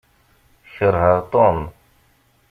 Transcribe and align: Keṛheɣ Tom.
Keṛheɣ 0.75 1.17
Tom. 1.31 1.59